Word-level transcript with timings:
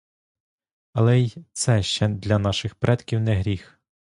Але 0.93 1.19
й 1.19 1.37
це 1.53 1.83
ще 1.83 2.07
для 2.07 2.39
наших 2.39 2.75
предків 2.75 3.19
не 3.19 3.35
гріх. 3.35 3.79